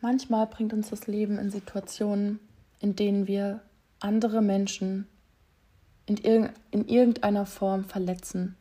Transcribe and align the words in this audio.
Manchmal 0.00 0.46
bringt 0.46 0.72
uns 0.72 0.90
das 0.90 1.06
Leben 1.06 1.38
in 1.38 1.50
Situationen, 1.50 2.40
in 2.80 2.96
denen 2.96 3.26
wir 3.26 3.60
andere 4.00 4.42
Menschen 4.42 5.06
in, 6.06 6.18
irg 6.18 6.52
in 6.70 6.86
irgendeiner 6.88 7.46
Form 7.46 7.84
verletzen. 7.84 8.56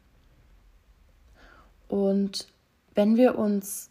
Und 1.89 2.47
wenn 2.95 3.17
wir 3.17 3.37
uns 3.37 3.89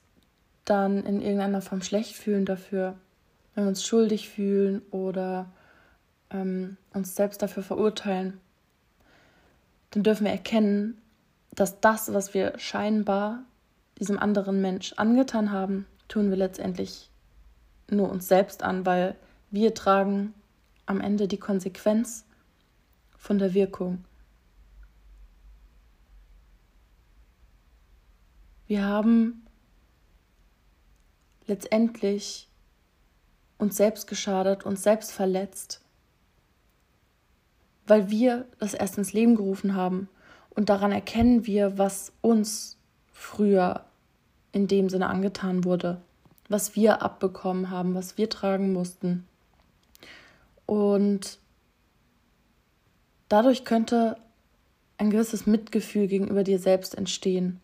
dann 0.65 1.05
in 1.05 1.21
irgendeiner 1.21 1.61
Form 1.61 1.83
schlecht 1.83 2.17
fühlen 2.17 2.47
dafür, 2.47 2.97
wenn 3.55 3.65
wir 3.65 3.69
uns 3.69 3.85
schuldig 3.85 4.29
fühlen 4.29 4.81
oder 4.91 5.51
ähm, 6.31 6.77
uns 6.93 7.15
selbst 7.15 7.43
dafür 7.43 7.63
verurteilen, 7.63 8.41
dann 9.91 10.03
dürfen 10.03 10.25
wir 10.25 10.33
erkennen, 10.33 10.97
dass 11.55 11.81
das, 11.81 12.13
was 12.15 12.33
wir 12.33 12.59
scheinbar 12.59 13.45
diesem 13.99 14.19
anderen 14.19 14.63
Mensch 14.63 14.95
angetan 14.97 15.53
haben, 15.53 15.87
tun 16.09 16.31
wir 16.31 16.37
letztendlich 16.37 17.11
nur 17.91 18.11
uns 18.11 18.29
selbst 18.29 18.63
an, 18.63 18.87
weil 18.87 19.17
wir 19.51 19.75
tragen 19.75 20.35
am 20.87 21.01
Ende 21.01 21.29
die 21.29 21.39
Konsequenz 21.39 22.25
von 23.17 23.39
der 23.39 23.55
Wirkung. 23.55 24.05
Wir 28.67 28.85
haben 28.85 29.47
letztendlich 31.47 32.49
uns 33.59 33.77
selbst 33.77 34.07
geschadet, 34.07 34.65
uns 34.65 34.83
selbst 34.83 35.13
verletzt, 35.13 35.83
weil 37.87 38.11
wir 38.11 38.47
das 38.59 38.75
erst 38.75 38.99
ins 38.99 39.13
Leben 39.13 39.37
gerufen 39.37 39.75
haben. 39.75 40.09
Und 40.51 40.69
daran 40.69 40.93
erkennen 40.93 41.47
wir, 41.47 41.79
was 41.79 42.13
uns 42.23 42.77
früher 43.13 43.85
in 44.53 44.67
dem 44.67 44.89
Sinne 44.89 45.09
angetan 45.09 45.65
wurde, 45.65 46.01
was 46.53 46.77
wir 46.77 47.03
abbekommen 47.03 47.71
haben, 47.71 47.95
was 47.95 48.19
wir 48.19 48.29
tragen 48.29 48.73
mussten. 48.73 49.27
Und 50.67 51.39
dadurch 53.29 53.65
könnte 53.65 54.17
ein 54.99 55.11
gewisses 55.11 55.47
Mitgefühl 55.47 56.07
gegenüber 56.07 56.45
dir 56.45 56.59
selbst 56.59 56.95
entstehen, 56.97 57.61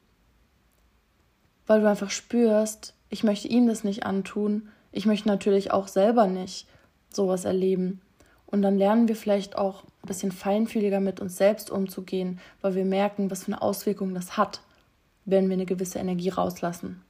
weil 1.67 1.83
du 1.83 1.89
einfach 1.89 2.11
spürst, 2.11 2.95
ich 3.11 3.22
möchte 3.22 3.48
ihm 3.48 3.69
das 3.69 3.84
nicht 3.84 4.05
antun, 4.05 4.69
ich 4.91 5.06
möchte 5.06 5.28
natürlich 5.28 5.70
auch 5.70 5.86
selber 5.86 6.27
nicht 6.27 6.67
sowas 7.11 7.45
erleben. 7.45 8.00
Und 8.47 8.62
dann 8.62 8.78
lernen 8.78 9.08
wir 9.08 9.17
vielleicht 9.17 9.56
auch 9.56 9.84
ein 9.84 10.08
bisschen 10.08 10.33
feinfühliger 10.33 11.00
mit 11.00 11.20
uns 11.20 11.36
selbst 11.36 11.70
umzugehen, 11.70 12.41
weil 12.62 12.75
wir 12.75 12.86
merken, 12.86 13.30
was 13.30 13.45
für 13.45 13.52
eine 13.52 13.62
Auswirkung 13.62 14.14
das 14.14 14.39
hat, 14.39 14.62
wenn 15.27 15.48
wir 15.48 15.55
eine 15.55 15.67
gewisse 15.67 15.98
Energie 15.98 16.30
rauslassen. 16.30 17.02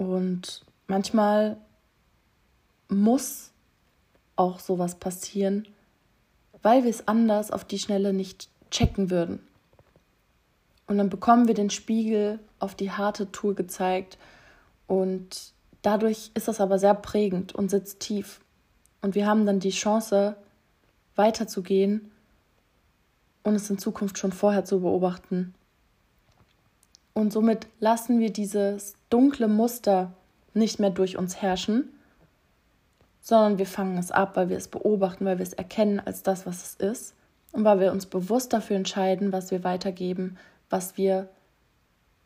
Und 0.00 0.62
manchmal 0.86 1.58
muss 2.88 3.50
auch 4.34 4.58
sowas 4.58 4.94
passieren, 4.94 5.68
weil 6.62 6.84
wir 6.84 6.90
es 6.90 7.06
anders 7.06 7.50
auf 7.50 7.66
die 7.66 7.78
Schnelle 7.78 8.14
nicht 8.14 8.48
checken 8.70 9.10
würden. 9.10 9.40
Und 10.86 10.96
dann 10.96 11.10
bekommen 11.10 11.48
wir 11.48 11.54
den 11.54 11.68
Spiegel 11.68 12.38
auf 12.60 12.74
die 12.74 12.90
harte 12.90 13.30
Tour 13.30 13.54
gezeigt 13.54 14.16
und 14.86 15.52
dadurch 15.82 16.30
ist 16.32 16.48
das 16.48 16.62
aber 16.62 16.78
sehr 16.78 16.94
prägend 16.94 17.54
und 17.54 17.70
sitzt 17.70 18.00
tief. 18.00 18.40
Und 19.02 19.14
wir 19.14 19.26
haben 19.26 19.44
dann 19.44 19.60
die 19.60 19.68
Chance, 19.68 20.34
weiterzugehen 21.14 22.10
und 23.42 23.54
es 23.54 23.68
in 23.68 23.76
Zukunft 23.76 24.16
schon 24.16 24.32
vorher 24.32 24.64
zu 24.64 24.80
beobachten. 24.80 25.52
Und 27.14 27.32
somit 27.32 27.66
lassen 27.80 28.20
wir 28.20 28.32
dieses 28.32 28.94
dunkle 29.10 29.48
Muster 29.48 30.12
nicht 30.54 30.78
mehr 30.78 30.90
durch 30.90 31.16
uns 31.16 31.40
herrschen, 31.42 31.88
sondern 33.20 33.58
wir 33.58 33.66
fangen 33.66 33.98
es 33.98 34.10
ab, 34.10 34.36
weil 34.36 34.48
wir 34.48 34.56
es 34.56 34.68
beobachten, 34.68 35.24
weil 35.24 35.38
wir 35.38 35.44
es 35.44 35.52
erkennen 35.52 36.00
als 36.00 36.22
das, 36.22 36.46
was 36.46 36.62
es 36.62 36.74
ist 36.76 37.14
und 37.52 37.64
weil 37.64 37.80
wir 37.80 37.92
uns 37.92 38.06
bewusst 38.06 38.52
dafür 38.52 38.76
entscheiden, 38.76 39.32
was 39.32 39.50
wir 39.50 39.64
weitergeben, 39.64 40.38
was 40.68 40.96
wir 40.96 41.28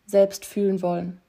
selbst 0.07 0.45
fühlen 0.45 0.83
wollen. 0.83 1.21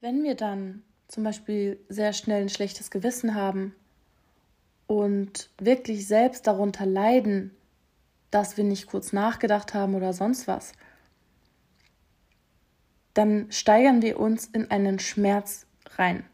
Wenn 0.00 0.24
wir 0.24 0.34
dann 0.34 0.82
zum 1.06 1.22
Beispiel 1.22 1.78
sehr 1.88 2.12
schnell 2.12 2.42
ein 2.42 2.48
schlechtes 2.48 2.90
Gewissen 2.90 3.34
haben 3.34 3.74
und 4.88 5.48
wirklich 5.58 6.08
selbst 6.08 6.46
darunter 6.46 6.86
leiden, 6.86 7.52
dass 8.32 8.56
wir 8.56 8.64
nicht 8.64 8.88
kurz 8.88 9.12
nachgedacht 9.12 9.74
haben 9.74 9.94
oder 9.94 10.12
sonst 10.12 10.48
was, 10.48 10.72
dann 13.14 13.46
steigern 13.52 14.02
wir 14.02 14.18
uns 14.18 14.46
in 14.46 14.70
einen 14.70 14.98
Schmerz 14.98 15.66
rein. 15.96 16.24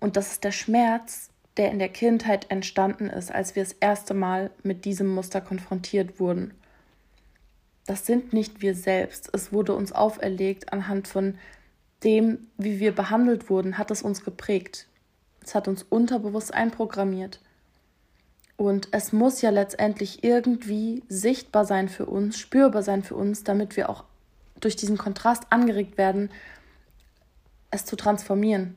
Und 0.00 0.16
das 0.16 0.32
ist 0.32 0.44
der 0.44 0.52
Schmerz, 0.52 1.30
der 1.56 1.70
in 1.70 1.78
der 1.78 1.88
Kindheit 1.88 2.50
entstanden 2.50 3.08
ist, 3.08 3.32
als 3.32 3.56
wir 3.56 3.62
das 3.62 3.72
erste 3.72 4.14
Mal 4.14 4.50
mit 4.62 4.84
diesem 4.84 5.08
Muster 5.08 5.40
konfrontiert 5.40 6.20
wurden. 6.20 6.54
Das 7.86 8.04
sind 8.04 8.32
nicht 8.32 8.60
wir 8.60 8.74
selbst. 8.74 9.30
Es 9.32 9.52
wurde 9.52 9.74
uns 9.74 9.92
auferlegt 9.92 10.72
anhand 10.72 11.08
von 11.08 11.38
dem, 12.04 12.48
wie 12.56 12.78
wir 12.80 12.94
behandelt 12.94 13.48
wurden, 13.48 13.78
hat 13.78 13.90
es 13.90 14.02
uns 14.02 14.24
geprägt. 14.24 14.86
Es 15.42 15.54
hat 15.54 15.68
uns 15.68 15.84
unterbewusst 15.84 16.52
einprogrammiert. 16.52 17.40
Und 18.58 18.88
es 18.90 19.12
muss 19.12 19.40
ja 19.40 19.50
letztendlich 19.50 20.24
irgendwie 20.24 21.04
sichtbar 21.08 21.64
sein 21.64 21.88
für 21.88 22.06
uns, 22.06 22.36
spürbar 22.36 22.82
sein 22.82 23.04
für 23.04 23.14
uns, 23.14 23.44
damit 23.44 23.76
wir 23.76 23.88
auch 23.88 24.02
durch 24.58 24.74
diesen 24.74 24.98
Kontrast 24.98 25.44
angeregt 25.50 25.96
werden, 25.96 26.28
es 27.70 27.84
zu 27.84 27.94
transformieren, 27.94 28.76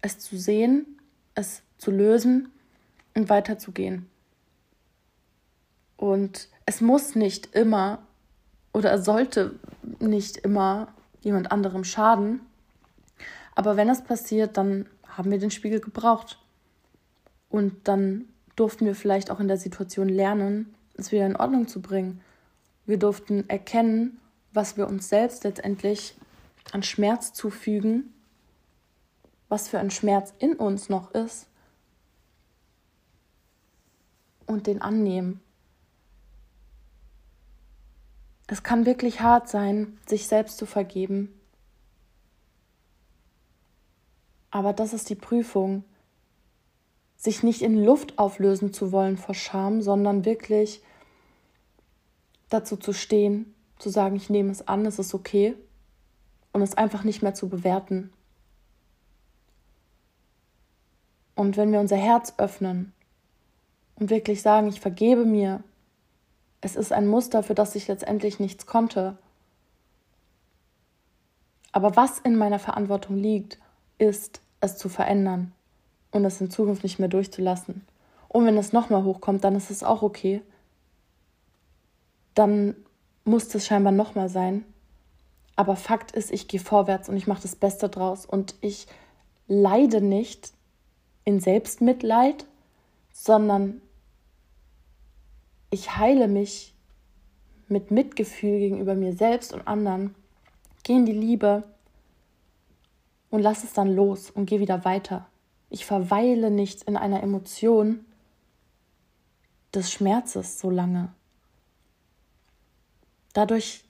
es 0.00 0.18
zu 0.18 0.36
sehen, 0.36 0.98
es 1.36 1.62
zu 1.78 1.92
lösen 1.92 2.50
und 3.14 3.30
weiterzugehen. 3.30 4.10
Und 5.96 6.48
es 6.66 6.80
muss 6.80 7.14
nicht 7.14 7.54
immer 7.54 8.02
oder 8.72 8.92
es 8.92 9.04
sollte 9.04 9.54
nicht 10.00 10.38
immer 10.38 10.88
jemand 11.20 11.52
anderem 11.52 11.84
schaden. 11.84 12.40
Aber 13.54 13.76
wenn 13.76 13.88
es 13.88 14.02
passiert, 14.02 14.56
dann 14.56 14.88
haben 15.06 15.30
wir 15.30 15.38
den 15.38 15.52
Spiegel 15.52 15.78
gebraucht. 15.78 16.40
Und 17.48 17.86
dann 17.86 18.24
durften 18.56 18.86
wir 18.86 18.94
vielleicht 18.94 19.30
auch 19.30 19.40
in 19.40 19.48
der 19.48 19.56
Situation 19.56 20.08
lernen, 20.08 20.74
es 20.94 21.12
wieder 21.12 21.26
in 21.26 21.36
Ordnung 21.36 21.68
zu 21.68 21.80
bringen. 21.80 22.20
Wir 22.86 22.98
durften 22.98 23.48
erkennen, 23.48 24.20
was 24.52 24.76
wir 24.76 24.86
uns 24.86 25.08
selbst 25.08 25.44
letztendlich 25.44 26.14
an 26.72 26.82
Schmerz 26.82 27.32
zufügen, 27.32 28.12
was 29.48 29.68
für 29.68 29.78
ein 29.78 29.90
Schmerz 29.90 30.32
in 30.38 30.54
uns 30.54 30.88
noch 30.88 31.12
ist 31.12 31.46
und 34.46 34.66
den 34.66 34.82
annehmen. 34.82 35.40
Es 38.46 38.62
kann 38.62 38.84
wirklich 38.84 39.20
hart 39.20 39.48
sein, 39.48 39.98
sich 40.06 40.26
selbst 40.26 40.58
zu 40.58 40.66
vergeben. 40.66 41.32
Aber 44.50 44.74
das 44.74 44.92
ist 44.92 45.08
die 45.08 45.14
Prüfung, 45.14 45.84
sich 47.22 47.44
nicht 47.44 47.62
in 47.62 47.84
Luft 47.84 48.18
auflösen 48.18 48.72
zu 48.72 48.90
wollen 48.90 49.16
vor 49.16 49.36
Scham, 49.36 49.80
sondern 49.80 50.24
wirklich 50.24 50.82
dazu 52.48 52.76
zu 52.76 52.92
stehen, 52.92 53.54
zu 53.78 53.90
sagen, 53.90 54.16
ich 54.16 54.28
nehme 54.28 54.50
es 54.50 54.66
an, 54.66 54.84
es 54.86 54.98
ist 54.98 55.14
okay 55.14 55.54
und 56.52 56.62
es 56.62 56.74
einfach 56.74 57.04
nicht 57.04 57.22
mehr 57.22 57.32
zu 57.32 57.48
bewerten. 57.48 58.12
Und 61.36 61.56
wenn 61.56 61.70
wir 61.70 61.78
unser 61.78 61.96
Herz 61.96 62.34
öffnen 62.38 62.92
und 63.94 64.10
wirklich 64.10 64.42
sagen, 64.42 64.66
ich 64.66 64.80
vergebe 64.80 65.24
mir, 65.24 65.62
es 66.60 66.74
ist 66.74 66.92
ein 66.92 67.06
Muster, 67.06 67.44
für 67.44 67.54
das 67.54 67.76
ich 67.76 67.86
letztendlich 67.86 68.40
nichts 68.40 68.66
konnte. 68.66 69.16
Aber 71.70 71.94
was 71.94 72.18
in 72.18 72.36
meiner 72.36 72.58
Verantwortung 72.58 73.16
liegt, 73.16 73.60
ist, 73.98 74.40
es 74.58 74.76
zu 74.76 74.88
verändern 74.88 75.52
und 76.12 76.24
es 76.24 76.40
in 76.40 76.50
Zukunft 76.50 76.84
nicht 76.84 76.98
mehr 76.98 77.08
durchzulassen. 77.08 77.82
Und 78.28 78.46
wenn 78.46 78.56
es 78.56 78.72
nochmal 78.72 79.04
hochkommt, 79.04 79.44
dann 79.44 79.56
ist 79.56 79.70
es 79.70 79.82
auch 79.82 80.02
okay. 80.02 80.42
Dann 82.34 82.76
muss 83.24 83.54
es 83.54 83.66
scheinbar 83.66 83.92
nochmal 83.92 84.28
sein. 84.28 84.64
Aber 85.56 85.76
Fakt 85.76 86.12
ist, 86.12 86.30
ich 86.30 86.48
gehe 86.48 86.60
vorwärts 86.60 87.08
und 87.08 87.16
ich 87.16 87.26
mache 87.26 87.42
das 87.42 87.56
Beste 87.56 87.88
draus 87.88 88.24
und 88.24 88.54
ich 88.60 88.86
leide 89.48 90.00
nicht 90.00 90.52
in 91.24 91.40
Selbstmitleid, 91.40 92.46
sondern 93.12 93.82
ich 95.70 95.96
heile 95.96 96.28
mich 96.28 96.74
mit 97.68 97.90
Mitgefühl 97.90 98.58
gegenüber 98.58 98.94
mir 98.94 99.14
selbst 99.14 99.52
und 99.52 99.66
anderen, 99.66 100.14
gehe 100.82 100.96
in 100.96 101.06
die 101.06 101.12
Liebe 101.12 101.64
und 103.30 103.40
lass 103.40 103.64
es 103.64 103.72
dann 103.72 103.94
los 103.94 104.30
und 104.30 104.46
gehe 104.46 104.60
wieder 104.60 104.84
weiter. 104.84 105.26
Ich 105.72 105.86
verweile 105.86 106.50
nicht 106.50 106.82
in 106.82 106.98
einer 106.98 107.22
Emotion 107.22 108.04
des 109.74 109.90
Schmerzes 109.90 110.60
so 110.60 110.68
lange. 110.68 111.14
Dadurch 113.32 113.82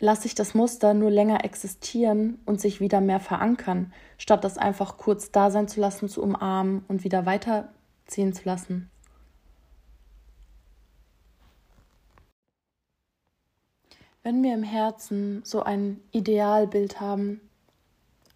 lasse 0.00 0.26
ich 0.26 0.34
das 0.34 0.52
Muster 0.52 0.92
nur 0.92 1.10
länger 1.10 1.42
existieren 1.42 2.38
und 2.44 2.60
sich 2.60 2.78
wieder 2.78 3.00
mehr 3.00 3.20
verankern, 3.20 3.90
statt 4.18 4.44
das 4.44 4.58
einfach 4.58 4.98
kurz 4.98 5.30
da 5.30 5.50
sein 5.50 5.66
zu 5.66 5.80
lassen, 5.80 6.10
zu 6.10 6.22
umarmen 6.22 6.84
und 6.88 7.04
wieder 7.04 7.24
weiterziehen 7.24 8.34
zu 8.34 8.44
lassen. 8.44 8.90
Wenn 14.22 14.42
wir 14.42 14.52
im 14.52 14.62
Herzen 14.62 15.40
so 15.42 15.62
ein 15.62 16.02
Idealbild 16.12 17.00
haben, 17.00 17.40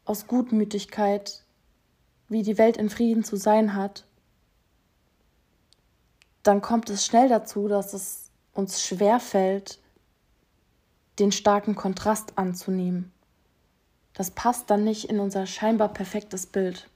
aus 0.06 0.26
Gutmütigkeit, 0.26 1.44
wie 2.28 2.42
die 2.42 2.58
Welt 2.58 2.76
in 2.76 2.90
Frieden 2.90 3.25
zu 3.25 3.36
sein 3.36 3.75
hat, 3.75 4.04
dann 6.42 6.60
kommt 6.60 6.90
es 6.90 7.04
schnell 7.04 7.28
dazu, 7.28 7.69
dass 7.69 7.92
es 7.92 8.30
uns 8.52 8.82
schwerfällt, 8.82 9.78
den 11.19 11.32
starken 11.32 11.75
Kontrast 11.75 12.38
anzunehmen. 12.38 13.12
Das 14.14 14.30
passt 14.30 14.70
dann 14.70 14.84
nicht 14.84 15.08
in 15.08 15.20
unser 15.20 15.46
scheinbar 15.46 15.88
perfektes 15.88 16.46
Bild. 16.46 16.88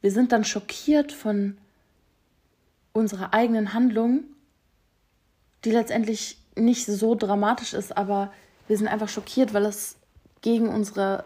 Wir 0.00 0.12
sind 0.12 0.32
dann 0.32 0.44
schockiert 0.44 1.12
von 1.12 1.58
unserer 2.92 3.34
eigenen 3.34 3.74
Handlung, 3.74 4.24
die 5.64 5.72
letztendlich 5.72 6.38
nicht 6.56 6.86
so 6.86 7.14
dramatisch 7.14 7.74
ist, 7.74 7.96
aber 7.96 8.32
wir 8.66 8.78
sind 8.78 8.88
einfach 8.88 9.08
schockiert, 9.08 9.52
weil 9.52 9.66
es 9.66 9.96
gegen 10.40 10.68
unsere 10.68 11.24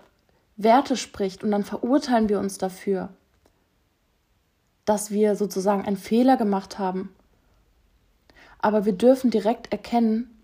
Werte 0.56 0.97
spricht 0.97 1.43
und 1.43 1.51
dann 1.51 1.65
verurteilen 1.65 2.29
wir 2.29 2.39
uns 2.39 2.59
dafür, 2.59 3.09
dass 4.85 5.11
wir 5.11 5.37
sozusagen 5.37 5.85
einen 5.85 5.97
Fehler 5.97 6.37
gemacht 6.37 6.79
haben 6.79 7.15
aber 8.65 8.87
wir 8.87 8.95
dürfen 8.95 9.31
direkt 9.31 9.73
erkennen, 9.73 10.35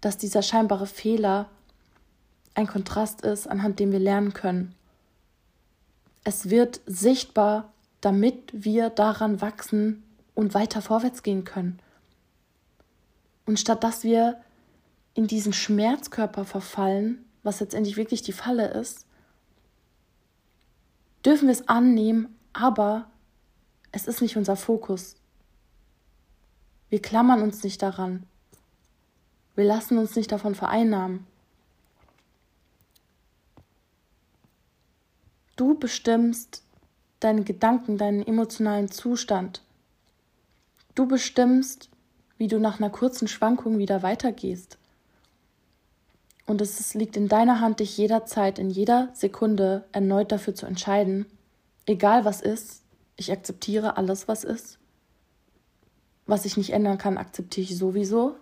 dass 0.00 0.18
dieser 0.18 0.42
scheinbare 0.42 0.88
Fehler 0.88 1.48
ein 2.56 2.66
Kontrast 2.66 3.20
ist, 3.20 3.46
anhand 3.46 3.78
dem 3.78 3.92
wir 3.92 4.00
lernen 4.00 4.32
können. 4.32 4.74
Es 6.24 6.50
wird 6.50 6.80
sichtbar, 6.86 7.72
damit 8.00 8.50
wir 8.52 8.90
daran 8.90 9.40
wachsen 9.40 10.02
und 10.34 10.54
weiter 10.54 10.82
vorwärts 10.82 11.22
gehen 11.22 11.44
können. 11.44 11.78
Und 13.46 13.60
statt 13.60 13.84
dass 13.84 14.02
wir 14.02 14.40
in 15.14 15.28
diesen 15.28 15.52
Schmerzkörper 15.52 16.44
verfallen, 16.44 17.24
was 17.44 17.60
letztendlich 17.60 17.96
wirklich 17.96 18.22
die 18.22 18.32
Falle 18.32 18.70
ist, 18.70 19.06
dürfen 21.24 21.48
wir 21.48 21.52
es 21.52 21.68
annehmen, 21.68 22.36
aber 22.52 23.10
es 23.92 24.06
ist 24.06 24.22
nicht 24.22 24.36
unser 24.36 24.56
Fokus. 24.56 25.16
Wir 26.90 27.02
klammern 27.02 27.42
uns 27.42 27.62
nicht 27.62 27.82
daran. 27.82 28.24
Wir 29.54 29.64
lassen 29.64 29.98
uns 29.98 30.14
nicht 30.16 30.30
davon 30.30 30.54
vereinnahmen. 30.54 31.26
Du 35.56 35.74
bestimmst 35.74 36.62
deine 37.20 37.42
Gedanken, 37.42 37.98
deinen 37.98 38.24
emotionalen 38.24 38.90
Zustand. 38.90 39.62
Du 40.94 41.06
bestimmst, 41.06 41.90
wie 42.38 42.46
du 42.46 42.60
nach 42.60 42.78
einer 42.78 42.90
kurzen 42.90 43.26
Schwankung 43.26 43.78
wieder 43.78 44.02
weitergehst. 44.02 44.78
Und 46.48 46.62
es 46.62 46.94
liegt 46.94 47.18
in 47.18 47.28
deiner 47.28 47.60
Hand, 47.60 47.80
dich 47.80 47.98
jederzeit, 47.98 48.58
in 48.58 48.70
jeder 48.70 49.10
Sekunde 49.12 49.84
erneut 49.92 50.32
dafür 50.32 50.54
zu 50.54 50.64
entscheiden, 50.64 51.26
egal 51.84 52.24
was 52.24 52.40
ist, 52.40 52.84
ich 53.16 53.30
akzeptiere 53.30 53.98
alles, 53.98 54.28
was 54.28 54.44
ist. 54.44 54.78
Was 56.24 56.46
ich 56.46 56.56
nicht 56.56 56.70
ändern 56.72 56.96
kann, 56.96 57.18
akzeptiere 57.18 57.64
ich 57.64 57.76
sowieso 57.76 58.36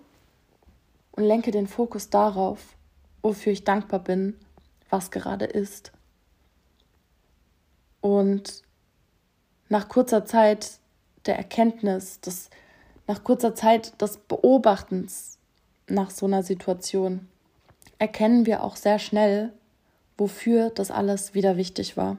und 1.11 1.25
lenke 1.25 1.51
den 1.51 1.67
Fokus 1.67 2.09
darauf, 2.09 2.77
wofür 3.23 3.53
ich 3.53 3.65
dankbar 3.65 3.99
bin, 3.99 4.39
was 4.89 5.11
gerade 5.11 5.47
ist. 5.47 5.91
Und 8.01 8.63
nach 9.69 9.89
kurzer 9.89 10.25
Zeit 10.25 10.79
der 11.27 11.37
Erkenntnis, 11.37 12.21
des, 12.21 12.51
nach 13.09 13.25
kurzer 13.25 13.57
Zeit 13.57 14.01
des 14.01 14.17
Beobachtens 14.17 15.39
nach 15.89 16.11
so 16.11 16.27
einer 16.27 16.45
Situation, 16.45 17.29
erkennen 17.99 18.47
wir 18.47 18.63
auch 18.63 18.77
sehr 18.77 18.99
schnell, 18.99 19.53
wofür 20.19 20.71
das 20.71 20.91
alles 20.91 21.35
wieder 21.35 21.57
wichtig 21.57 21.97
war. 21.97 22.17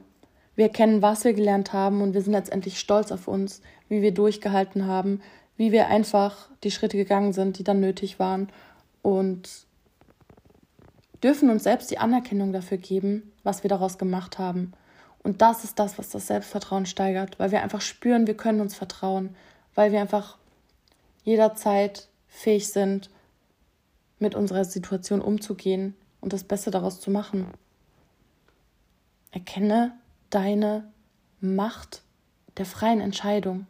Wir 0.56 0.66
erkennen, 0.66 1.02
was 1.02 1.24
wir 1.24 1.34
gelernt 1.34 1.72
haben 1.72 2.02
und 2.02 2.14
wir 2.14 2.22
sind 2.22 2.32
letztendlich 2.32 2.78
stolz 2.78 3.12
auf 3.12 3.28
uns, 3.28 3.60
wie 3.88 4.02
wir 4.02 4.12
durchgehalten 4.12 4.86
haben, 4.86 5.20
wie 5.56 5.72
wir 5.72 5.88
einfach 5.88 6.48
die 6.64 6.70
Schritte 6.70 6.96
gegangen 6.96 7.32
sind, 7.32 7.58
die 7.58 7.64
dann 7.64 7.80
nötig 7.80 8.18
waren 8.18 8.48
und 9.02 9.48
dürfen 11.22 11.50
uns 11.50 11.64
selbst 11.64 11.90
die 11.90 11.98
Anerkennung 11.98 12.52
dafür 12.52 12.78
geben, 12.78 13.32
was 13.42 13.62
wir 13.62 13.68
daraus 13.68 13.98
gemacht 13.98 14.38
haben. 14.38 14.72
Und 15.22 15.42
das 15.42 15.64
ist 15.64 15.78
das, 15.78 15.98
was 15.98 16.10
das 16.10 16.26
Selbstvertrauen 16.26 16.86
steigert, 16.86 17.38
weil 17.38 17.50
wir 17.50 17.62
einfach 17.62 17.80
spüren, 17.80 18.26
wir 18.26 18.36
können 18.36 18.60
uns 18.60 18.74
vertrauen, 18.74 19.34
weil 19.74 19.92
wir 19.92 20.00
einfach 20.00 20.38
jederzeit 21.24 22.08
fähig 22.28 22.68
sind, 22.68 23.10
mit 24.18 24.34
unserer 24.34 24.64
Situation 24.64 25.20
umzugehen 25.20 25.94
und 26.20 26.32
das 26.32 26.44
Beste 26.44 26.70
daraus 26.70 27.00
zu 27.00 27.10
machen. 27.10 27.46
Erkenne 29.30 29.92
deine 30.30 30.90
Macht 31.40 32.02
der 32.56 32.66
freien 32.66 33.00
Entscheidung. 33.00 33.66